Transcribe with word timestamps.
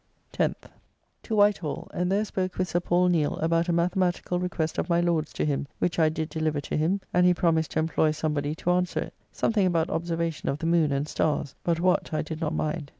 10th. 0.33 0.63
To 1.21 1.35
White 1.35 1.59
Hall, 1.59 1.87
and 1.93 2.11
there 2.11 2.25
spoke 2.25 2.57
with 2.57 2.67
Sir 2.67 2.79
Paul 2.79 3.07
Neale' 3.09 3.37
about 3.37 3.69
a 3.69 3.71
mathematical 3.71 4.39
request 4.39 4.79
of 4.79 4.89
my 4.89 4.99
Lord's 4.99 5.31
to 5.33 5.45
him, 5.45 5.67
which 5.77 5.99
I 5.99 6.09
did 6.09 6.29
deliver 6.29 6.59
to 6.59 6.75
him, 6.75 7.01
and 7.13 7.23
he 7.23 7.35
promised 7.35 7.69
to 7.73 7.79
employ 7.81 8.09
somebody 8.09 8.55
to 8.55 8.71
answer 8.71 8.99
it, 9.01 9.13
something 9.31 9.67
about 9.67 9.91
observation 9.91 10.49
of 10.49 10.57
the 10.57 10.65
moon 10.65 10.91
and 10.91 11.07
stars, 11.07 11.53
but 11.63 11.79
what 11.79 12.11
I 12.15 12.23
did 12.23 12.41
not 12.41 12.55
mind. 12.55 12.89